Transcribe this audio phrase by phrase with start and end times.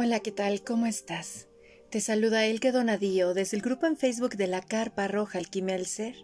[0.00, 0.62] Hola, ¿qué tal?
[0.62, 1.48] ¿Cómo estás?
[1.90, 5.86] Te saluda Elke Donadío desde el grupo en Facebook de la Carpa Roja Alquimia del
[5.86, 6.14] Ser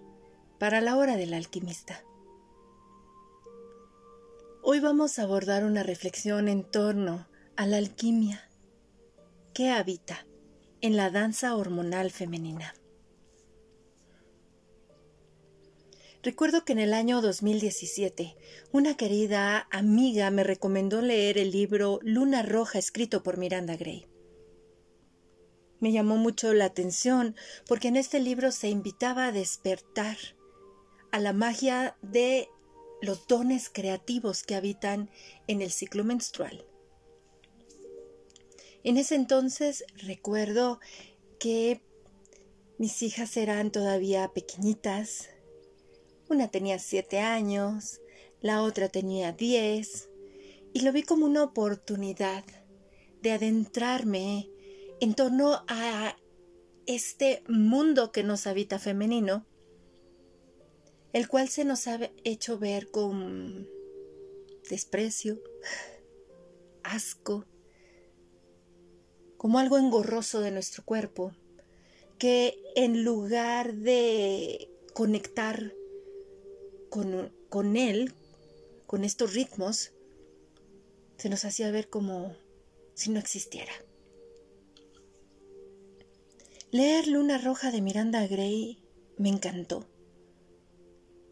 [0.58, 2.04] para la hora del alquimista.
[4.62, 8.48] Hoy vamos a abordar una reflexión en torno a la alquimia
[9.52, 10.24] que habita
[10.84, 12.74] en la danza hormonal femenina.
[16.22, 18.36] Recuerdo que en el año 2017
[18.70, 24.06] una querida amiga me recomendó leer el libro Luna Roja escrito por Miranda Gray.
[25.80, 27.34] Me llamó mucho la atención
[27.66, 30.18] porque en este libro se invitaba a despertar
[31.12, 32.50] a la magia de
[33.00, 35.08] los dones creativos que habitan
[35.46, 36.66] en el ciclo menstrual.
[38.84, 40.78] En ese entonces recuerdo
[41.40, 41.80] que
[42.76, 45.30] mis hijas eran todavía pequeñitas,
[46.28, 48.02] una tenía siete años,
[48.42, 50.10] la otra tenía diez,
[50.74, 52.44] y lo vi como una oportunidad
[53.22, 54.50] de adentrarme
[55.00, 56.18] en torno a
[56.86, 59.46] este mundo que nos habita femenino,
[61.14, 63.66] el cual se nos ha hecho ver con
[64.68, 65.40] desprecio,
[66.82, 67.46] asco,
[69.44, 71.34] como algo engorroso de nuestro cuerpo,
[72.16, 75.74] que en lugar de conectar
[76.88, 78.14] con, él,
[78.86, 79.92] con estos ritmos,
[81.18, 82.34] se nos hacía ver como
[82.94, 83.74] si no existiera.
[86.70, 88.82] Leer Luna Roja de Miranda Gray
[89.18, 89.86] me encantó.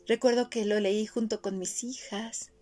[0.07, 2.53] Recuerdo que lo leí junto con mis hijas.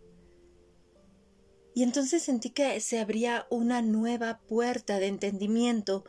[1.75, 6.05] Y entonces sentí que se abría una nueva puerta de entendimiento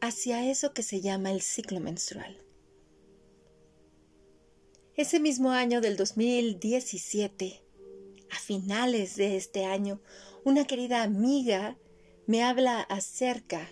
[0.00, 2.42] hacia eso que se llama el ciclo menstrual.
[4.94, 7.62] Ese mismo año del 2017,
[8.30, 10.00] a finales de este año,
[10.44, 11.76] una querida amiga
[12.26, 13.70] me habla acerca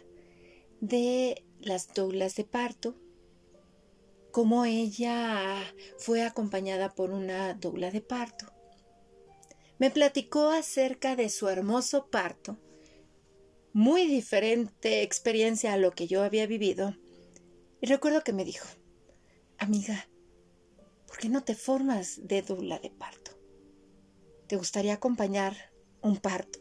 [0.81, 2.97] de las doulas de parto,
[4.33, 5.63] cómo ella
[5.99, 8.54] fue acompañada por una doula de parto.
[9.79, 12.59] Me platicó acerca de su hermoso parto,
[13.73, 16.95] muy diferente experiencia a lo que yo había vivido,
[17.81, 18.67] y recuerdo que me dijo,
[19.59, 20.09] amiga,
[21.07, 23.33] ¿por qué no te formas de dula de parto?
[24.47, 25.57] ¿Te gustaría acompañar
[26.03, 26.61] un parto?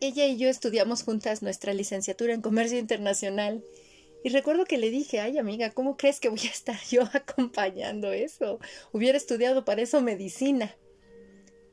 [0.00, 3.64] Ella y yo estudiamos juntas nuestra licenciatura en Comercio Internacional
[4.22, 8.12] y recuerdo que le dije, ay amiga, ¿cómo crees que voy a estar yo acompañando
[8.12, 8.58] eso?
[8.92, 10.76] Hubiera estudiado para eso medicina.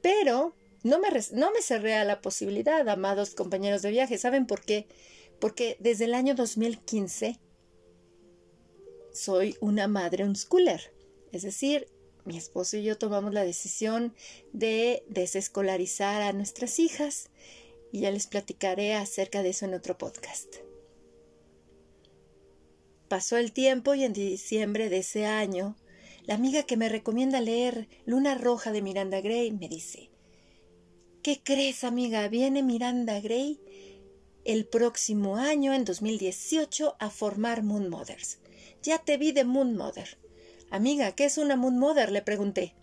[0.07, 4.17] Pero no me, no me cerré a la posibilidad, amados compañeros de viaje.
[4.17, 4.87] ¿Saben por qué?
[5.41, 7.37] Porque desde el año 2015
[9.11, 10.93] soy una madre unschooler,
[11.33, 11.89] es decir,
[12.23, 14.15] mi esposo y yo tomamos la decisión
[14.53, 17.29] de desescolarizar a nuestras hijas
[17.91, 20.55] y ya les platicaré acerca de eso en otro podcast.
[23.09, 25.75] Pasó el tiempo y en diciembre de ese año,
[26.27, 30.11] la amiga que me recomienda leer Luna Roja de Miranda Gray me dice,
[31.23, 32.27] ¿Qué crees, amiga?
[32.27, 33.59] Viene Miranda Gray
[34.45, 38.39] el próximo año, en 2018, a formar Moon Mothers.
[38.81, 40.17] Ya te vi de Moon Mother.
[40.69, 42.13] Amiga, ¿qué es una Moon Mother?
[42.13, 42.73] le pregunté.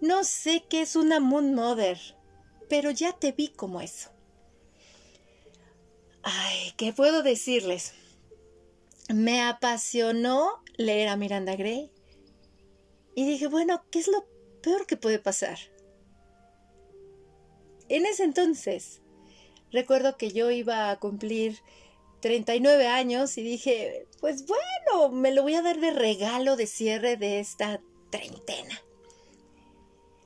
[0.00, 1.98] No sé qué es una Moon Mother,
[2.68, 4.10] pero ya te vi como eso.
[6.24, 7.92] Ay, ¿qué puedo decirles?
[9.08, 11.93] Me apasionó leer a Miranda Gray.
[13.14, 14.26] Y dije, bueno, ¿qué es lo
[14.62, 15.58] peor que puede pasar?
[17.88, 19.02] En ese entonces,
[19.70, 21.58] recuerdo que yo iba a cumplir
[22.20, 27.16] 39 años y dije, pues bueno, me lo voy a dar de regalo de cierre
[27.16, 28.82] de esta treintena.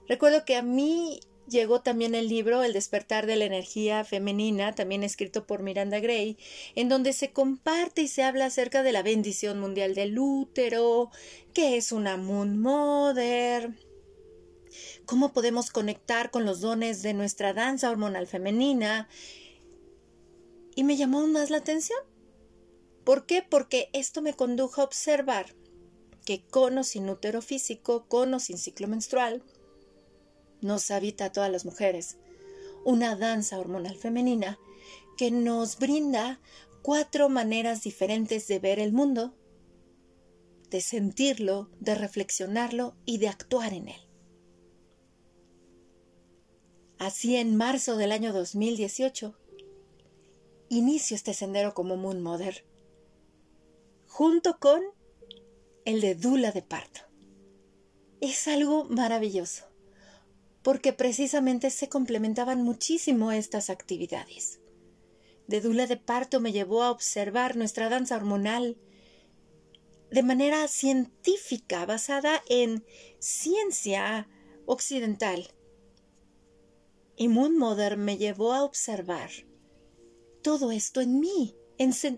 [0.07, 5.03] Recuerdo que a mí llegó también el libro El despertar de la energía femenina, también
[5.03, 6.37] escrito por Miranda Gray,
[6.75, 11.11] en donde se comparte y se habla acerca de la bendición mundial del útero,
[11.55, 13.73] qué es una Moon Mother,
[15.07, 19.09] cómo podemos conectar con los dones de nuestra danza hormonal femenina,
[20.75, 21.99] y me llamó más la atención.
[23.05, 23.43] ¿Por qué?
[23.43, 25.57] Porque esto me condujo a observar
[26.25, 29.43] que con o sin útero físico, con o sin ciclo menstrual,
[30.61, 32.19] nos habita a todas las mujeres
[32.85, 34.59] una danza hormonal femenina
[35.17, 36.41] que nos brinda
[36.83, 39.35] cuatro maneras diferentes de ver el mundo,
[40.71, 44.01] de sentirlo, de reflexionarlo y de actuar en él.
[46.99, 49.39] Así en marzo del año 2018
[50.69, 52.65] inicio este sendero como Moon Mother
[54.07, 54.83] junto con
[55.85, 57.01] el de Dula de parto.
[58.21, 59.68] Es algo maravilloso,
[60.69, 64.61] porque precisamente se complementaban muchísimo estas actividades.
[65.47, 68.77] De Dula de parto me llevó a observar nuestra danza hormonal
[70.11, 72.85] de manera científica, basada en
[73.19, 74.29] ciencia
[74.67, 75.49] occidental.
[77.17, 79.31] Y Moon Mother me llevó a observar
[80.43, 81.57] todo esto en mí,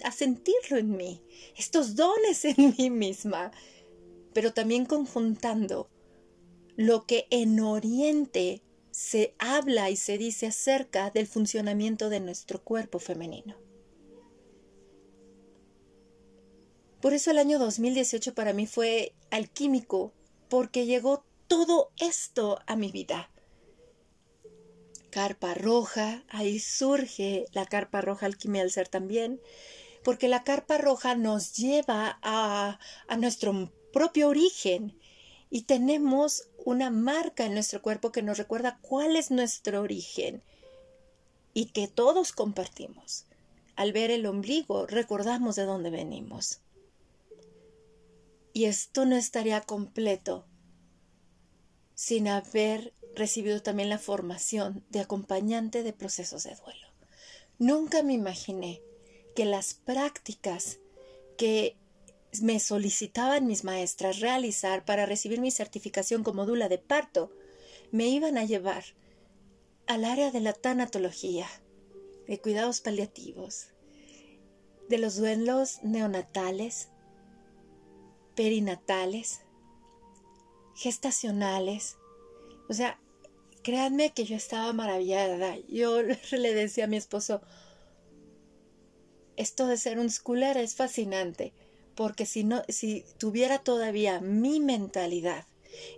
[0.03, 1.23] a sentirlo en mí,
[1.57, 3.53] estos dones en mí misma,
[4.35, 5.89] pero también conjuntando
[6.77, 12.99] lo que en Oriente se habla y se dice acerca del funcionamiento de nuestro cuerpo
[12.99, 13.57] femenino.
[17.01, 20.13] Por eso el año 2018 para mí fue alquímico,
[20.49, 23.31] porque llegó todo esto a mi vida.
[25.11, 29.41] Carpa roja, ahí surge la carpa roja alquimia del ser también,
[30.05, 32.79] porque la carpa roja nos lleva a,
[33.09, 35.00] a nuestro propio origen
[35.51, 40.43] y tenemos una marca en nuestro cuerpo que nos recuerda cuál es nuestro origen
[41.53, 43.27] y que todos compartimos.
[43.75, 46.61] Al ver el ombligo recordamos de dónde venimos.
[48.53, 50.47] Y esto no estaría completo
[51.95, 56.87] sin haber recibido también la formación de acompañante de procesos de duelo.
[57.59, 58.81] Nunca me imaginé
[59.35, 60.79] que las prácticas
[61.37, 61.77] que
[62.43, 67.33] me solicitaban mis maestras realizar para recibir mi certificación como dula de parto
[67.91, 68.85] me iban a llevar
[69.87, 71.49] al área de la tanatología,
[72.29, 73.69] de cuidados paliativos,
[74.89, 76.89] de los duelos neonatales,
[78.37, 79.41] perinatales,
[80.77, 81.97] gestacionales.
[82.69, 83.01] O sea,
[83.63, 85.57] créanme que yo estaba maravillada.
[85.69, 87.43] Yo le decía a mi esposo,
[89.37, 91.53] esto de ser un schooler es fascinante,
[92.01, 95.45] porque si no, si tuviera todavía mi mentalidad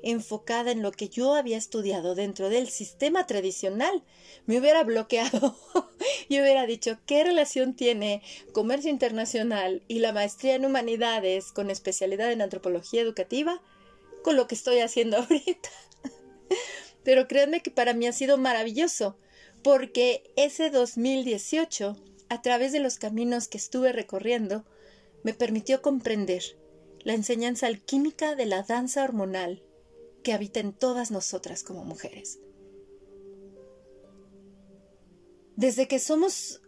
[0.02, 4.02] enfocada en lo que yo había estudiado dentro del sistema tradicional,
[4.46, 5.56] me hubiera bloqueado
[6.28, 8.20] y hubiera dicho qué relación tiene
[8.50, 13.62] comercio internacional y la maestría en humanidades con especialidad en antropología educativa
[14.24, 15.68] con lo que estoy haciendo ahorita.
[17.04, 19.16] Pero créanme que para mí ha sido maravilloso,
[19.62, 21.96] porque ese 2018
[22.28, 24.64] a través de los caminos que estuve recorriendo,
[25.22, 26.42] me permitió comprender
[27.04, 29.62] la enseñanza alquímica de la danza hormonal
[30.22, 32.38] que habita en todas nosotras como mujeres.
[35.56, 36.62] Desde que somos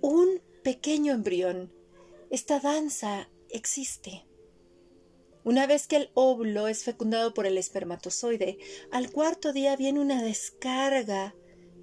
[0.00, 1.72] un pequeño embrión,
[2.30, 4.26] esta danza existe.
[5.44, 8.58] Una vez que el óvulo es fecundado por el espermatozoide,
[8.90, 11.34] al cuarto día viene una descarga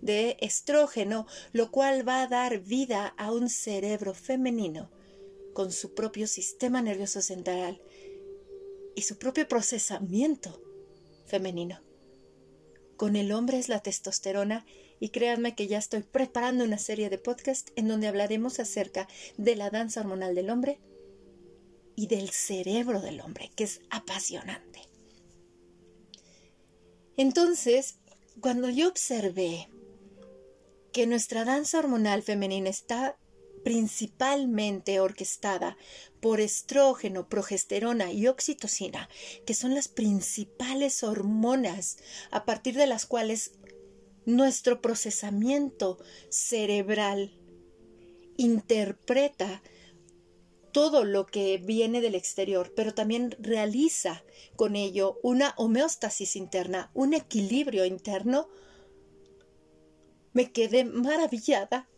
[0.02, 4.90] de estrógeno, lo cual va a dar vida a un cerebro femenino
[5.54, 7.82] con su propio sistema nervioso central
[8.96, 10.62] y su propio procesamiento
[11.26, 11.82] femenino.
[12.98, 14.66] Con el hombre es la testosterona
[15.00, 19.08] y créanme que ya estoy preparando una serie de podcasts en donde hablaremos acerca
[19.38, 20.80] de la danza hormonal del hombre
[21.96, 24.82] y del cerebro del hombre, que es apasionante.
[27.18, 28.00] Entonces,
[28.40, 29.70] cuando yo observé
[30.94, 33.18] que nuestra danza hormonal femenina está
[33.64, 35.78] principalmente orquestada
[36.20, 39.10] por estrógeno, progesterona y oxitocina,
[39.46, 41.98] que son las principales hormonas
[42.32, 43.54] a partir de las cuales
[44.26, 45.98] nuestro procesamiento
[46.30, 47.38] cerebral
[48.38, 49.62] interpreta
[50.72, 54.24] todo lo que viene del exterior, pero también realiza
[54.56, 58.48] con ello una homeostasis interna, un equilibrio interno.
[60.34, 61.90] Me quedé maravillada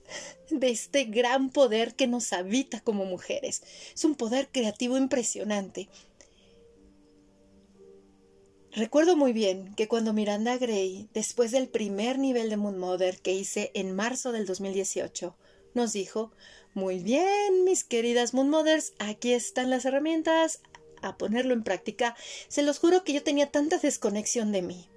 [0.49, 3.63] de este gran poder que nos habita como mujeres.
[3.93, 5.89] Es un poder creativo impresionante.
[8.71, 13.33] Recuerdo muy bien que cuando Miranda Gray, después del primer nivel de Moon Mother que
[13.33, 15.35] hice en marzo del 2018,
[15.75, 16.31] nos dijo,
[16.73, 20.61] muy bien, mis queridas Moon Mothers, aquí están las herramientas,
[21.03, 22.15] a ponerlo en práctica.
[22.47, 24.89] Se los juro que yo tenía tanta desconexión de mí.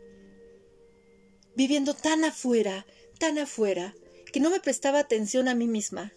[1.54, 2.86] Viviendo tan afuera,
[3.18, 3.94] tan afuera
[4.32, 6.12] que no me prestaba atención a mí misma.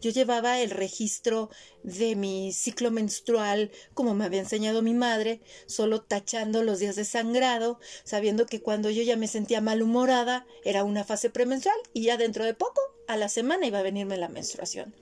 [0.00, 1.50] Yo llevaba el registro
[1.82, 7.04] de mi ciclo menstrual, como me había enseñado mi madre, solo tachando los días de
[7.04, 12.16] sangrado, sabiendo que cuando yo ya me sentía malhumorada era una fase premenstrual y ya
[12.16, 14.94] dentro de poco, a la semana, iba a venirme la menstruación.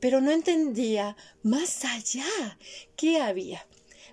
[0.00, 2.58] Pero no entendía más allá
[2.96, 3.66] qué había.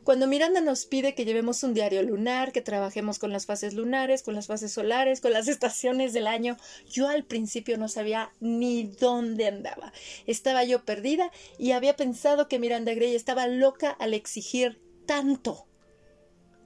[0.09, 4.23] Cuando Miranda nos pide que llevemos un diario lunar, que trabajemos con las fases lunares,
[4.23, 6.57] con las fases solares, con las estaciones del año,
[6.89, 9.93] yo al principio no sabía ni dónde andaba.
[10.25, 15.67] Estaba yo perdida y había pensado que Miranda Gray estaba loca al exigir tanto.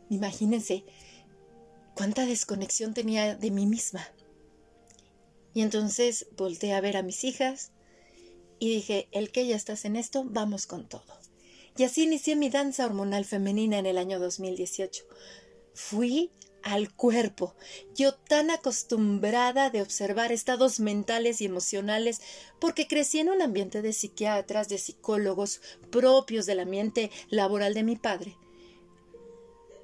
[0.09, 0.85] Imagínense
[1.97, 4.07] cuánta desconexión tenía de mí misma.
[5.53, 7.73] Y entonces volteé a ver a mis hijas
[8.57, 11.22] y dije, el que ya estás en esto, vamos con todo.
[11.77, 15.05] Y así inicié mi danza hormonal femenina en el año 2018.
[15.73, 17.55] Fui al cuerpo,
[17.93, 22.21] yo tan acostumbrada de observar estados mentales y emocionales,
[22.59, 25.61] porque crecí en un ambiente de psiquiatras, de psicólogos
[25.91, 28.37] propios del ambiente laboral de mi padre,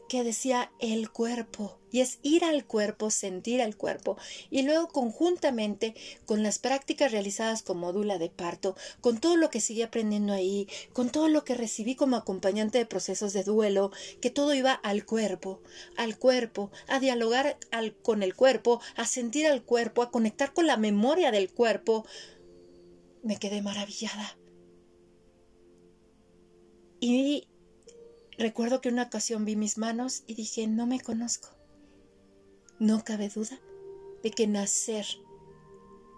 [0.09, 4.17] que decía el cuerpo, y es ir al cuerpo, sentir al cuerpo,
[4.49, 9.61] y luego conjuntamente con las prácticas realizadas con módula de parto, con todo lo que
[9.61, 14.29] seguí aprendiendo ahí, con todo lo que recibí como acompañante de procesos de duelo, que
[14.29, 15.61] todo iba al cuerpo,
[15.95, 17.57] al cuerpo, a dialogar
[18.01, 22.05] con el cuerpo, a sentir al cuerpo, a conectar con la memoria del cuerpo,
[23.23, 24.37] me quedé maravillada.
[27.01, 27.48] Y
[28.39, 31.49] Recuerdo que una ocasión vi mis manos y dije, no me conozco.
[32.79, 33.59] No cabe duda
[34.23, 35.05] de que nacer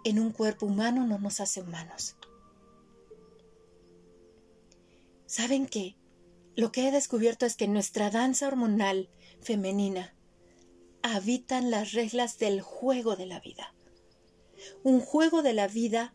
[0.04, 2.16] en un cuerpo humano no nos hace humanos.
[5.26, 5.96] ¿Saben qué?
[6.56, 9.10] Lo que he descubierto es que nuestra danza hormonal
[9.42, 10.14] femenina
[11.02, 13.74] habitan las reglas del juego de la vida.
[14.84, 16.14] Un juego de la vida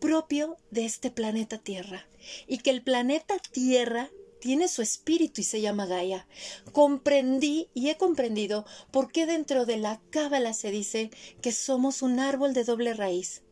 [0.00, 2.08] propio de este planeta Tierra
[2.48, 6.26] y que el planeta Tierra tiene su espíritu y se llama Gaia.
[6.72, 11.10] Comprendí y he comprendido por qué dentro de la cábala se dice
[11.42, 13.42] que somos un árbol de doble raíz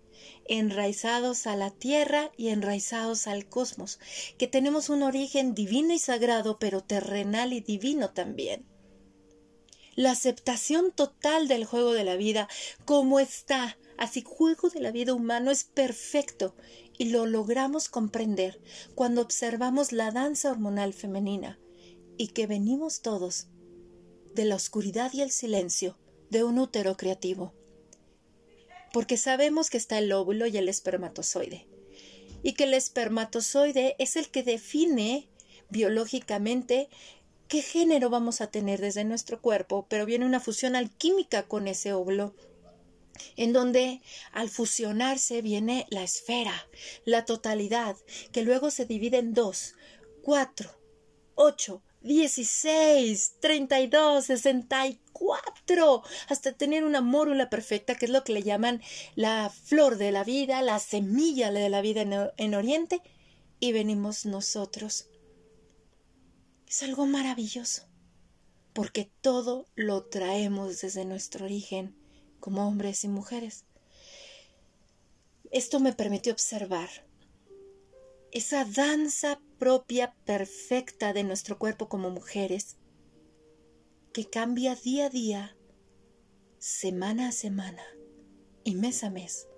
[0.46, 3.98] enraizados a la tierra y enraizados al cosmos,
[4.38, 8.66] que tenemos un origen divino y sagrado, pero terrenal y divino también.
[9.96, 12.48] La aceptación total del juego de la vida
[12.84, 16.56] como está, así juego de la vida humano es perfecto
[16.98, 18.60] y lo logramos comprender
[18.94, 21.58] cuando observamos la danza hormonal femenina
[22.16, 23.48] y que venimos todos
[24.34, 25.96] de la oscuridad y el silencio
[26.30, 27.54] de un útero creativo.
[28.92, 31.66] Porque sabemos que está el óvulo y el espermatozoide,
[32.42, 35.28] y que el espermatozoide es el que define
[35.70, 36.88] biológicamente
[37.48, 41.92] qué género vamos a tener desde nuestro cuerpo, pero viene una fusión alquímica con ese
[41.92, 42.34] óvulo
[43.36, 44.02] en donde
[44.32, 46.68] al fusionarse viene la esfera,
[47.04, 47.96] la totalidad,
[48.32, 49.74] que luego se divide en dos,
[50.22, 50.70] cuatro,
[51.34, 58.10] ocho, dieciséis, treinta y dos, sesenta y cuatro, hasta tener una mórula perfecta, que es
[58.10, 58.82] lo que le llaman
[59.14, 63.00] la flor de la vida, la semilla de la vida en, en Oriente,
[63.58, 65.08] y venimos nosotros.
[66.68, 67.88] Es algo maravilloso,
[68.74, 71.96] porque todo lo traemos desde nuestro origen
[72.44, 73.64] como hombres y mujeres.
[75.50, 76.90] Esto me permitió observar
[78.32, 82.76] esa danza propia perfecta de nuestro cuerpo como mujeres,
[84.12, 85.56] que cambia día a día,
[86.58, 87.82] semana a semana
[88.62, 89.48] y mes a mes,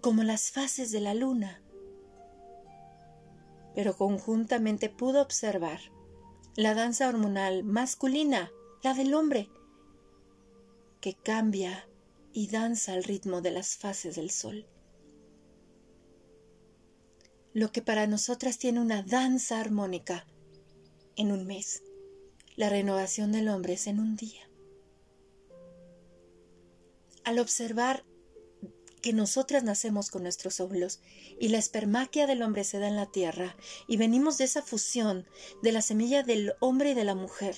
[0.00, 1.62] como las fases de la luna.
[3.74, 5.80] Pero conjuntamente pudo observar
[6.56, 8.50] la danza hormonal masculina,
[8.82, 9.50] la del hombre,
[11.02, 11.86] que cambia
[12.32, 14.66] y danza al ritmo de las fases del sol.
[17.52, 20.26] Lo que para nosotras tiene una danza armónica
[21.16, 21.82] en un mes,
[22.56, 24.48] la renovación del hombre es en un día.
[27.24, 28.04] Al observar
[29.00, 31.00] que nosotras nacemos con nuestros óvulos
[31.38, 33.56] y la espermaquia del hombre se da en la tierra
[33.88, 35.26] y venimos de esa fusión
[35.62, 37.56] de la semilla del hombre y de la mujer,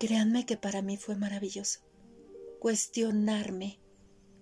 [0.00, 1.80] Créanme que para mí fue maravilloso
[2.58, 3.80] cuestionarme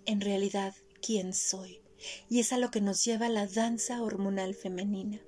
[0.07, 0.73] en realidad
[1.03, 1.83] quién soy.
[2.29, 5.21] Y es a lo que nos lleva la danza hormonal femenina.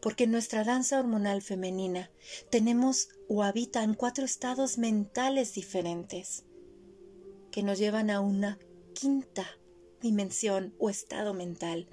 [0.00, 2.12] Porque en nuestra danza hormonal femenina
[2.50, 6.44] tenemos o habitan cuatro estados mentales diferentes
[7.50, 8.60] que nos llevan a una
[8.94, 9.44] quinta
[10.00, 11.88] dimensión o estado mental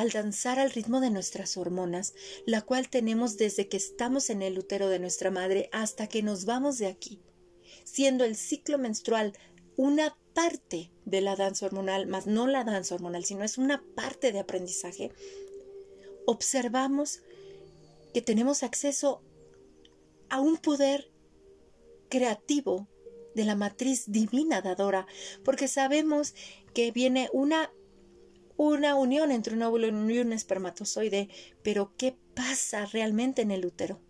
[0.00, 2.14] al danzar al ritmo de nuestras hormonas,
[2.46, 6.46] la cual tenemos desde que estamos en el útero de nuestra madre hasta que nos
[6.46, 7.20] vamos de aquí,
[7.84, 9.34] siendo el ciclo menstrual
[9.76, 14.32] una parte de la danza hormonal, más no la danza hormonal, sino es una parte
[14.32, 15.12] de aprendizaje,
[16.24, 17.20] observamos
[18.14, 19.22] que tenemos acceso
[20.30, 21.10] a un poder
[22.08, 22.88] creativo
[23.34, 25.06] de la matriz divina dadora,
[25.44, 26.34] porque sabemos
[26.72, 27.70] que viene una
[28.60, 31.30] una unión entre un óvulo y un espermatozoide,
[31.62, 34.02] pero ¿qué pasa realmente en el útero?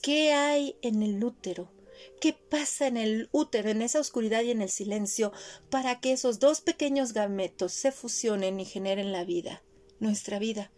[0.00, 1.72] ¿Qué hay en el útero?
[2.20, 5.32] ¿Qué pasa en el útero, en esa oscuridad y en el silencio,
[5.70, 9.64] para que esos dos pequeños gametos se fusionen y generen la vida,
[9.98, 10.70] nuestra vida?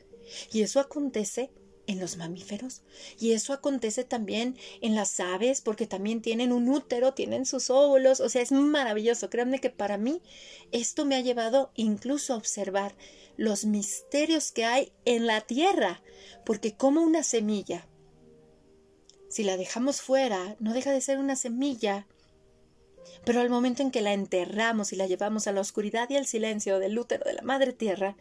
[0.50, 1.52] Y eso acontece
[1.90, 2.82] en los mamíferos.
[3.18, 8.20] Y eso acontece también en las aves, porque también tienen un útero, tienen sus óvulos.
[8.20, 9.28] O sea, es maravilloso.
[9.28, 10.22] Créanme que para mí
[10.70, 12.94] esto me ha llevado incluso a observar
[13.36, 16.00] los misterios que hay en la tierra.
[16.46, 17.88] Porque como una semilla,
[19.28, 22.06] si la dejamos fuera, no deja de ser una semilla.
[23.24, 26.26] Pero al momento en que la enterramos y la llevamos a la oscuridad y al
[26.26, 28.16] silencio del útero de la madre tierra,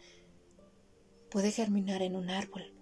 [1.30, 2.79] puede germinar en un árbol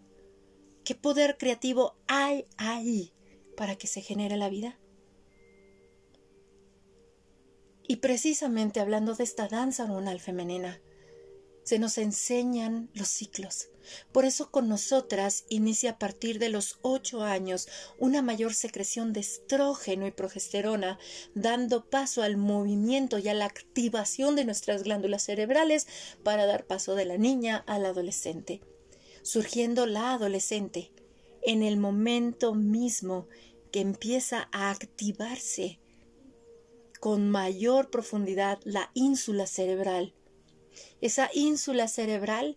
[0.89, 3.13] ¿Qué poder creativo hay ahí
[3.59, 4.81] para que se genere la vida?
[7.87, 10.81] Y precisamente hablando de esta danza hormonal femenina,
[11.63, 13.69] se nos enseñan los ciclos.
[14.13, 17.69] Por eso con nosotras inicia a partir de los ocho años
[17.99, 20.99] una mayor secreción de estrógeno y progesterona,
[21.35, 25.87] dando paso al movimiento y a la activación de nuestras glándulas cerebrales
[26.25, 28.63] para dar paso de la niña al adolescente
[29.29, 30.91] surgiendo la adolescente
[31.43, 33.29] en el momento mismo
[33.71, 35.81] que empieza a activarse
[36.99, 40.15] con mayor profundidad la ínsula cerebral.
[41.03, 42.57] Esa ínsula cerebral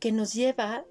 [0.00, 0.84] que nos lleva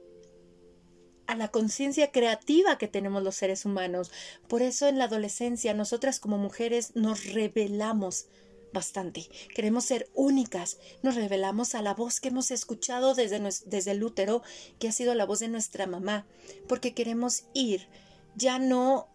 [1.27, 4.11] a la conciencia creativa que tenemos los seres humanos.
[4.49, 8.25] Por eso en la adolescencia nosotras como mujeres nos revelamos
[8.73, 9.27] bastante.
[9.53, 10.77] Queremos ser únicas.
[11.03, 14.41] Nos revelamos a la voz que hemos escuchado desde, desde el útero,
[14.79, 16.25] que ha sido la voz de nuestra mamá,
[16.67, 17.87] porque queremos ir.
[18.35, 19.07] Ya no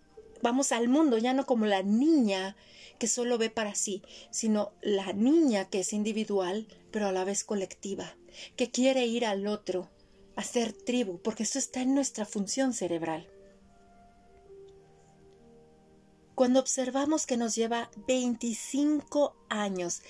[0.43, 2.57] vamos al mundo, ya no como la niña
[2.99, 7.45] que solo ve para sí, sino la niña que es individual, pero a la vez
[7.45, 8.17] colectiva,
[8.57, 9.91] que quiere ir al otro,
[10.35, 13.29] hacer tribu, porque eso está en nuestra función cerebral.
[16.37, 20.03] Cuando observamos que nos lleva 25 años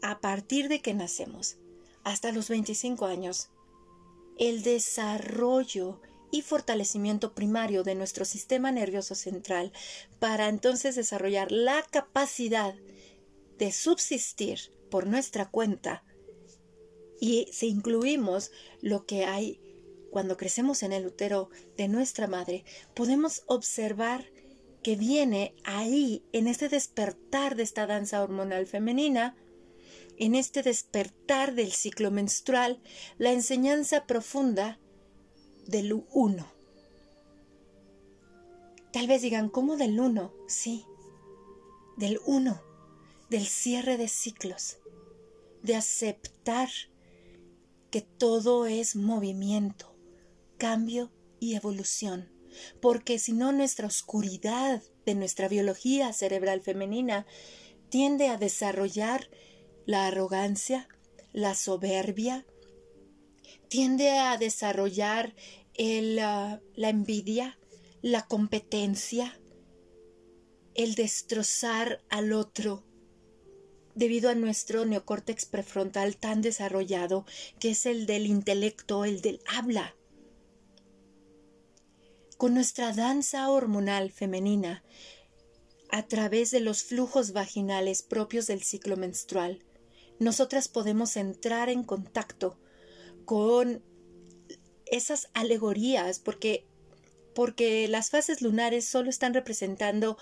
[0.00, 1.56] a partir de que nacemos
[2.04, 3.50] hasta los 25 años,
[4.38, 6.00] el desarrollo
[6.30, 9.72] y fortalecimiento primario de nuestro sistema nervioso central
[10.20, 12.76] para entonces desarrollar la capacidad
[13.58, 16.04] de subsistir por nuestra cuenta
[17.20, 19.60] y si incluimos lo que hay
[20.12, 24.30] cuando crecemos en el útero de nuestra madre, podemos observar
[24.84, 29.34] que viene ahí, en este despertar de esta danza hormonal femenina,
[30.18, 32.82] en este despertar del ciclo menstrual,
[33.16, 34.78] la enseñanza profunda
[35.66, 36.46] del uno.
[38.92, 40.34] Tal vez digan, ¿cómo del uno?
[40.46, 40.84] Sí,
[41.96, 42.60] del uno,
[43.30, 44.76] del cierre de ciclos,
[45.62, 46.68] de aceptar
[47.90, 49.96] que todo es movimiento,
[50.58, 52.33] cambio y evolución
[52.80, 57.26] porque si no nuestra oscuridad de nuestra biología cerebral femenina
[57.88, 59.30] tiende a desarrollar
[59.86, 60.88] la arrogancia,
[61.32, 62.46] la soberbia,
[63.68, 65.34] tiende a desarrollar
[66.20, 67.58] ah, la envidia,
[68.02, 69.38] la competencia,
[70.74, 72.84] el destrozar al otro,
[73.94, 77.26] debido a nuestro neocórtex prefrontal tan desarrollado,
[77.60, 79.94] que es el del intelecto, el del habla
[82.36, 84.82] con nuestra danza hormonal femenina
[85.90, 89.62] a través de los flujos vaginales propios del ciclo menstrual,
[90.18, 92.58] nosotras podemos entrar en contacto
[93.24, 93.82] con
[94.86, 96.66] esas alegorías porque
[97.34, 100.16] porque las fases lunares solo están representando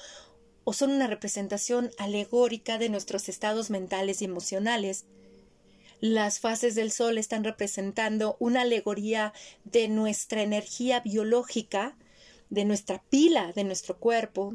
[0.65, 5.05] o son una representación alegórica de nuestros estados mentales y emocionales.
[6.01, 9.33] Las fases del sol están representando una alegoría
[9.65, 11.97] de nuestra energía biológica
[12.53, 14.55] de nuestra pila, de nuestro cuerpo,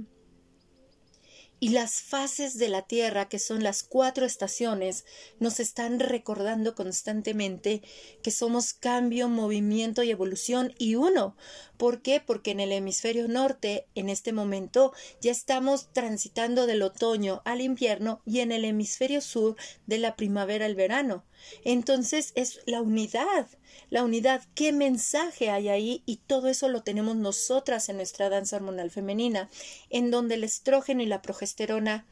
[1.59, 5.05] y las fases de la Tierra, que son las cuatro estaciones,
[5.39, 7.81] nos están recordando constantemente
[8.21, 11.35] que somos cambio, movimiento y evolución y uno.
[11.77, 12.21] ¿Por qué?
[12.23, 18.21] Porque en el hemisferio norte, en este momento, ya estamos transitando del otoño al invierno
[18.25, 19.55] y en el hemisferio sur
[19.87, 21.25] de la primavera al verano.
[21.63, 23.47] Entonces es la unidad,
[23.89, 28.57] la unidad, qué mensaje hay ahí y todo eso lo tenemos nosotras en nuestra danza
[28.57, 29.49] hormonal femenina,
[29.89, 32.05] en donde el estrógeno y la progesterona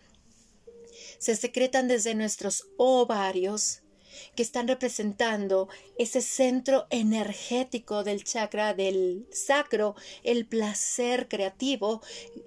[1.18, 3.82] se secretan desde nuestros ovarios,
[4.36, 12.02] que están representando ese centro energético del chakra del sacro, el placer creativo,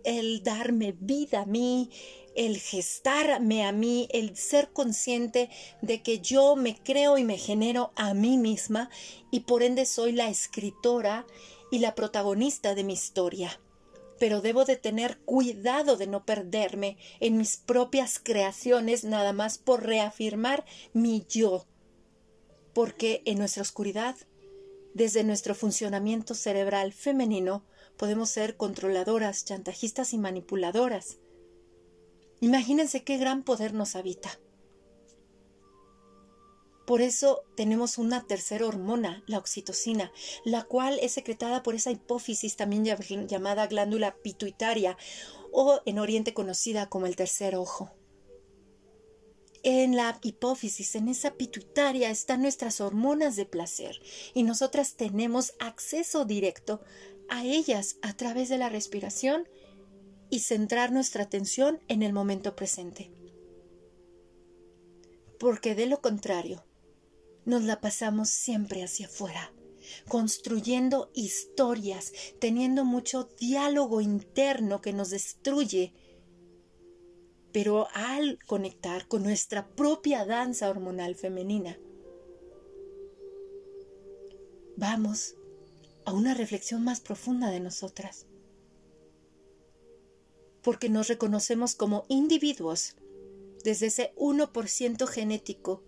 [0.04, 1.90] el darme vida a mí,
[2.38, 5.50] el gestarme a mí, el ser consciente
[5.82, 8.90] de que yo me creo y me genero a mí misma
[9.32, 11.26] y por ende soy la escritora
[11.72, 13.60] y la protagonista de mi historia.
[14.20, 19.84] Pero debo de tener cuidado de no perderme en mis propias creaciones nada más por
[19.84, 21.66] reafirmar mi yo.
[22.72, 24.14] Porque en nuestra oscuridad,
[24.94, 27.64] desde nuestro funcionamiento cerebral femenino,
[27.96, 31.18] podemos ser controladoras, chantajistas y manipuladoras.
[32.40, 34.38] Imagínense qué gran poder nos habita.
[36.86, 40.10] Por eso tenemos una tercera hormona, la oxitocina,
[40.44, 42.86] la cual es secretada por esa hipófisis también
[43.26, 44.96] llamada glándula pituitaria
[45.52, 47.90] o en Oriente conocida como el tercer ojo.
[49.62, 54.00] En la hipófisis, en esa pituitaria, están nuestras hormonas de placer
[54.32, 56.80] y nosotras tenemos acceso directo
[57.28, 59.46] a ellas a través de la respiración
[60.30, 63.10] y centrar nuestra atención en el momento presente.
[65.38, 66.64] Porque de lo contrario,
[67.44, 69.52] nos la pasamos siempre hacia afuera,
[70.08, 75.94] construyendo historias, teniendo mucho diálogo interno que nos destruye.
[77.52, 81.78] Pero al conectar con nuestra propia danza hormonal femenina,
[84.76, 85.34] vamos
[86.04, 88.27] a una reflexión más profunda de nosotras.
[90.68, 92.94] Porque nos reconocemos como individuos
[93.64, 95.82] desde ese 1% genético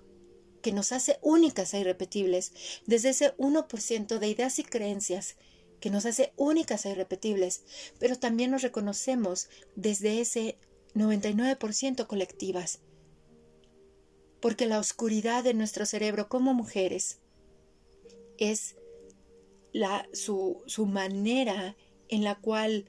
[0.62, 2.54] que nos hace únicas e irrepetibles,
[2.86, 5.36] desde ese 1% de ideas y creencias
[5.80, 7.62] que nos hace únicas e irrepetibles,
[7.98, 10.56] pero también nos reconocemos desde ese
[10.94, 12.80] 99% colectivas.
[14.40, 17.18] Porque la oscuridad de nuestro cerebro como mujeres
[18.38, 18.76] es
[19.74, 21.76] la, su, su manera
[22.08, 22.86] en la cual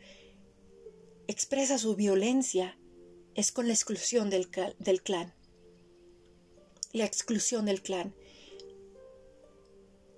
[1.31, 2.77] expresa su violencia
[3.35, 5.33] es con la exclusión del, del clan
[6.93, 8.13] la exclusión del clan.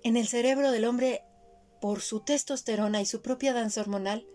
[0.02, 1.22] En el cerebro del hombre,
[1.80, 4.26] por su testosterona y su propia danza hormonal,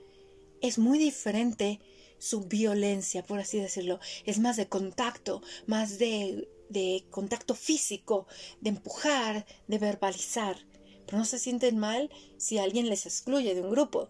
[0.61, 1.79] es muy diferente
[2.17, 3.99] su violencia, por así decirlo.
[4.25, 8.27] Es más de contacto, más de, de contacto físico,
[8.61, 10.57] de empujar, de verbalizar.
[11.05, 14.09] Pero no se sienten mal si alguien les excluye de un grupo.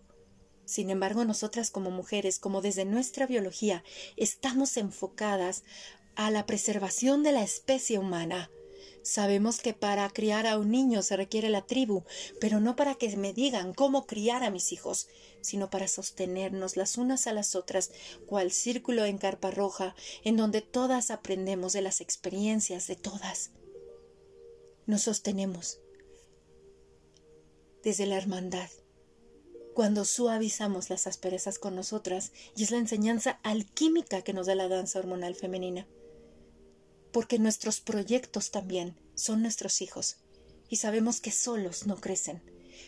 [0.70, 3.84] Sin embargo, nosotras como mujeres, como desde nuestra biología,
[4.18, 5.64] estamos enfocadas
[6.16, 8.52] a la preservación de la especie humana.
[9.02, 12.04] Sabemos que para criar a un niño se requiere la tribu,
[12.40, 15.08] pero no para que me digan cómo criar a mis hijos,
[15.42, 17.90] sino para sostenernos las unas a las otras,
[18.28, 23.50] cual círculo en carpa roja, en donde todas aprendemos de las experiencias de todas.
[24.86, 25.80] Nos sostenemos
[27.82, 28.70] desde la hermandad,
[29.74, 34.68] cuando suavizamos las asperezas con nosotras, y es la enseñanza alquímica que nos da la
[34.68, 35.88] danza hormonal femenina
[37.12, 40.18] porque nuestros proyectos también son nuestros hijos
[40.70, 42.42] y sabemos que solos no crecen.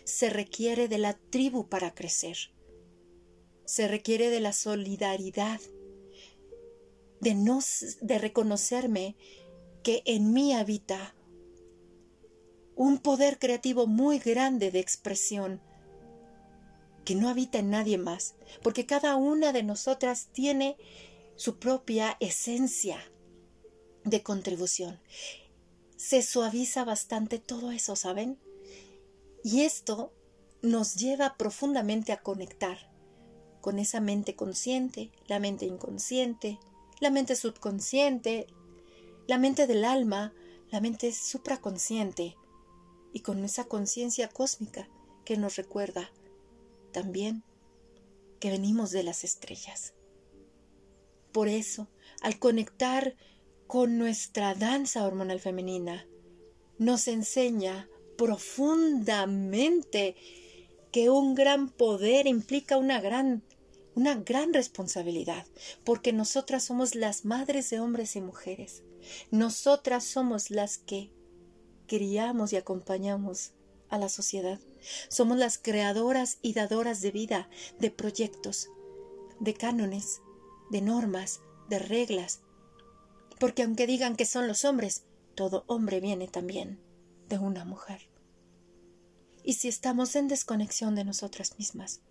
[0.03, 2.37] Se requiere de la tribu para crecer.
[3.65, 5.59] Se requiere de la solidaridad,
[7.19, 7.59] de, no,
[8.01, 9.15] de reconocerme
[9.83, 11.15] que en mí habita
[12.75, 15.61] un poder creativo muy grande de expresión
[17.05, 20.77] que no habita en nadie más, porque cada una de nosotras tiene
[21.35, 22.99] su propia esencia,
[24.03, 24.99] de contribución.
[25.95, 28.39] Se suaviza bastante todo eso, ¿saben?
[29.43, 30.13] Y esto
[30.61, 32.91] nos lleva profundamente a conectar
[33.61, 36.59] con esa mente consciente, la mente inconsciente,
[36.99, 38.47] la mente subconsciente,
[39.27, 40.33] la mente del alma,
[40.71, 42.35] la mente supraconsciente
[43.13, 44.89] y con esa conciencia cósmica
[45.25, 46.11] que nos recuerda
[46.91, 47.43] también
[48.39, 49.93] que venimos de las estrellas.
[51.31, 51.87] Por eso,
[52.21, 53.15] al conectar
[53.67, 56.07] con nuestra danza hormonal femenina,
[56.77, 60.15] nos enseña profundamente
[60.91, 63.43] que un gran poder implica una gran
[63.95, 65.45] una gran responsabilidad,
[65.83, 68.83] porque nosotras somos las madres de hombres y mujeres.
[69.31, 71.11] Nosotras somos las que
[71.87, 73.51] criamos y acompañamos
[73.89, 74.59] a la sociedad.
[75.09, 78.69] Somos las creadoras y dadoras de vida, de proyectos,
[79.39, 80.21] de cánones,
[80.69, 82.41] de normas, de reglas,
[83.39, 85.03] porque aunque digan que son los hombres,
[85.35, 86.79] todo hombre viene también
[87.27, 88.09] de una mujer.
[89.43, 92.01] Y si estamos en desconexión de nosotras mismas,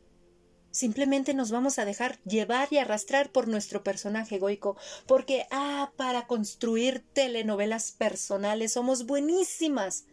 [0.71, 6.27] simplemente nos vamos a dejar llevar y arrastrar por nuestro personaje egoico, porque, ah, para
[6.27, 10.07] construir telenovelas personales somos buenísimas.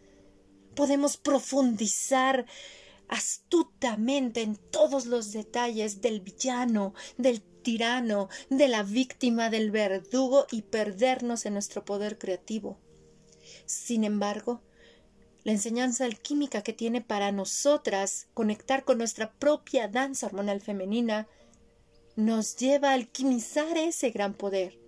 [0.78, 2.46] Podemos profundizar
[3.08, 10.62] astutamente en todos los detalles del villano, del tirano, de la víctima, del verdugo y
[10.62, 12.78] perdernos en nuestro poder creativo.
[13.66, 14.62] Sin embargo,
[15.42, 21.26] la enseñanza alquímica que tiene para nosotras conectar con nuestra propia danza hormonal femenina
[22.14, 24.78] nos lleva a alquimizar ese gran poder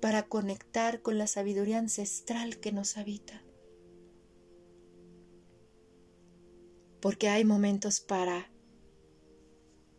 [0.00, 3.45] para conectar con la sabiduría ancestral que nos habita.
[7.00, 8.50] Porque hay momentos para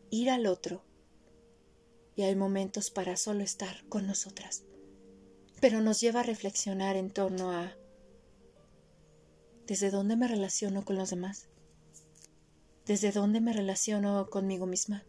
[0.10, 0.84] ir al otro
[2.16, 4.64] y hay momentos para solo estar con nosotras.
[5.62, 7.76] Pero nos lleva a reflexionar en torno a
[9.68, 11.48] ¿desde dónde me relaciono con los demás?
[12.86, 15.04] ¿Desde dónde me relaciono conmigo misma?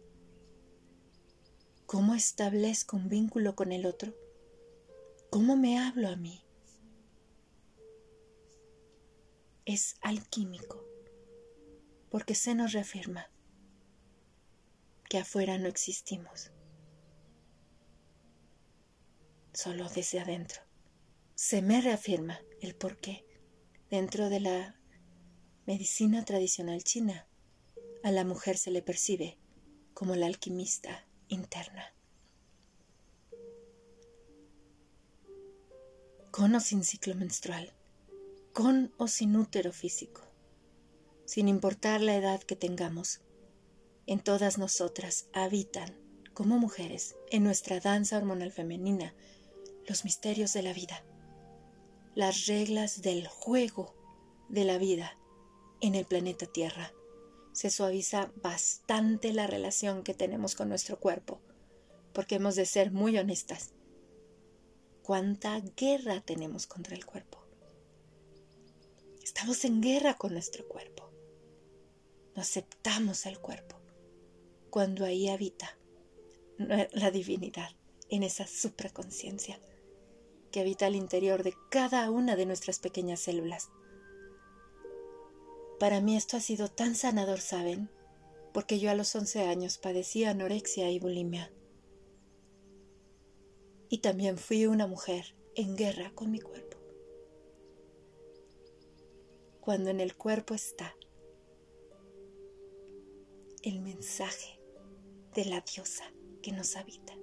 [1.86, 4.14] ¿Cómo establezco un vínculo con el otro?
[5.30, 6.42] ¿Cómo me hablo a mí?
[9.64, 10.84] Es alquímico,
[12.10, 13.30] porque se nos reafirma
[15.08, 16.50] que afuera no existimos,
[19.52, 20.62] solo desde adentro.
[21.34, 23.24] Se me reafirma el por qué
[23.90, 24.76] dentro de la
[25.66, 27.26] medicina tradicional china.
[28.02, 29.38] A la mujer se le percibe
[29.94, 31.92] como la alquimista interna.
[36.30, 37.72] Con o sin ciclo menstrual,
[38.52, 40.27] con o sin útero físico,
[41.28, 43.20] sin importar la edad que tengamos,
[44.06, 45.94] en todas nosotras habitan,
[46.32, 49.14] como mujeres, en nuestra danza hormonal femenina,
[49.86, 51.04] los misterios de la vida,
[52.14, 53.94] las reglas del juego
[54.48, 55.18] de la vida
[55.82, 56.94] en el planeta Tierra
[57.52, 61.42] se suaviza bastante la relación que tenemos con nuestro cuerpo,
[62.14, 63.74] porque hemos de ser muy honestas.
[65.02, 67.44] ¿Cuánta guerra tenemos contra el cuerpo?
[69.22, 71.07] Estamos en guerra con nuestro cuerpo.
[72.38, 73.74] No aceptamos el cuerpo
[74.70, 75.76] cuando ahí habita
[76.56, 77.70] la divinidad,
[78.10, 79.58] en esa supraconciencia
[80.52, 83.70] que habita al interior de cada una de nuestras pequeñas células.
[85.80, 87.90] Para mí esto ha sido tan sanador, ¿saben?
[88.54, 91.50] Porque yo a los 11 años padecí anorexia y bulimia.
[93.88, 96.78] Y también fui una mujer en guerra con mi cuerpo.
[99.60, 100.94] Cuando en el cuerpo está
[103.62, 104.60] el mensaje
[105.34, 106.04] de la diosa
[106.42, 107.16] que nos habita.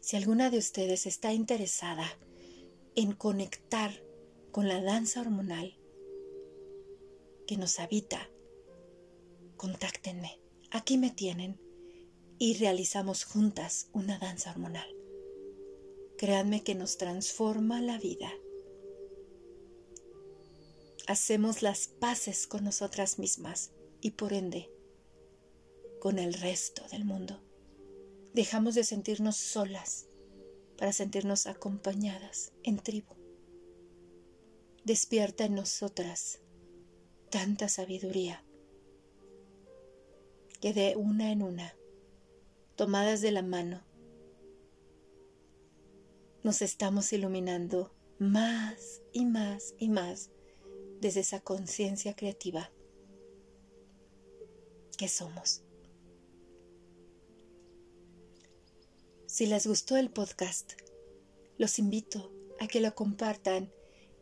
[0.00, 2.06] Si alguna de ustedes está interesada
[2.94, 3.90] en conectar
[4.52, 5.78] con la danza hormonal
[7.46, 8.30] que nos habita,
[9.56, 10.40] contáctenme.
[10.70, 11.60] Aquí me tienen
[12.38, 14.88] y realizamos juntas una danza hormonal.
[16.18, 18.30] Créanme que nos transforma la vida.
[21.14, 24.68] Hacemos las paces con nosotras mismas y por ende
[26.00, 27.40] con el resto del mundo.
[28.32, 30.08] Dejamos de sentirnos solas
[30.76, 33.14] para sentirnos acompañadas en tribu
[34.82, 36.40] despierta en nosotras
[37.30, 38.44] tanta sabiduría
[40.60, 41.76] que de una en una,
[42.74, 43.84] tomadas de la mano,
[46.42, 50.32] nos estamos iluminando más y más y más
[51.04, 52.72] desde esa conciencia creativa
[54.96, 55.62] que somos.
[59.26, 60.72] Si les gustó el podcast,
[61.58, 63.70] los invito a que lo compartan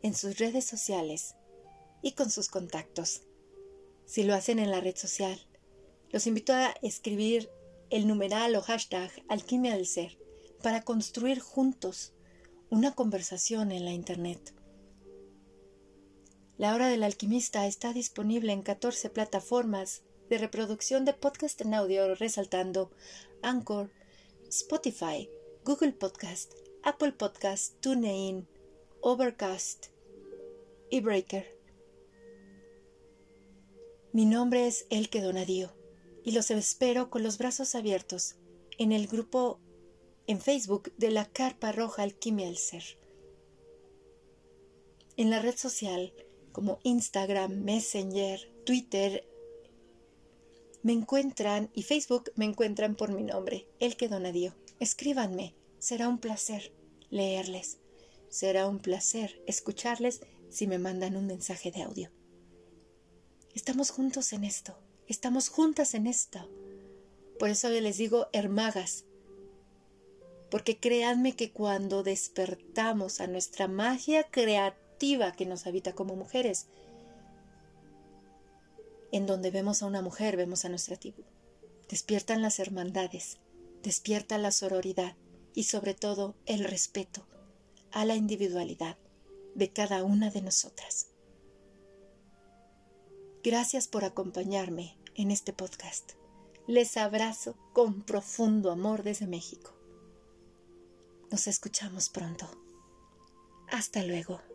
[0.01, 1.35] en sus redes sociales
[2.01, 3.21] y con sus contactos.
[4.05, 5.39] Si lo hacen en la red social,
[6.09, 7.49] los invito a escribir
[7.91, 10.17] el numeral o hashtag alquimia del ser
[10.61, 12.11] para construir juntos
[12.69, 14.53] una conversación en la Internet.
[16.57, 22.13] La hora del alquimista está disponible en 14 plataformas de reproducción de podcast en audio
[22.13, 22.91] resaltando
[23.41, 23.91] Anchor,
[24.49, 25.29] Spotify,
[25.65, 28.47] Google Podcast, Apple Podcast, TuneIn,
[29.01, 29.87] Overcast,
[30.93, 31.57] y Breaker.
[34.11, 35.73] Mi nombre es Elke Donadío
[36.23, 38.35] y los espero con los brazos abiertos
[38.77, 39.59] en el grupo
[40.27, 42.83] en Facebook de la Carpa Roja Alquimia del Ser.
[45.17, 46.13] En la red social
[46.53, 49.27] como Instagram, Messenger, Twitter,
[50.83, 54.53] me encuentran y Facebook me encuentran por mi nombre, Elke Donadío.
[54.79, 56.71] Escríbanme, será un placer
[57.09, 57.79] leerles,
[58.29, 62.11] será un placer escucharles si me mandan un mensaje de audio.
[63.55, 66.49] Estamos juntos en esto, estamos juntas en esto.
[67.39, 69.05] Por eso les digo hermagas,
[70.51, 74.82] porque créanme que cuando despertamos a nuestra magia creativa
[75.35, 76.67] que nos habita como mujeres,
[79.11, 81.23] en donde vemos a una mujer, vemos a nuestra tribu.
[81.89, 83.37] despiertan las hermandades,
[83.83, 85.15] despierta la sororidad
[85.53, 87.27] y sobre todo el respeto
[87.91, 88.97] a la individualidad
[89.53, 91.07] de cada una de nosotras.
[93.43, 96.13] Gracias por acompañarme en este podcast.
[96.65, 99.73] Les abrazo con profundo amor desde México.
[101.29, 102.47] Nos escuchamos pronto.
[103.69, 104.52] Hasta luego.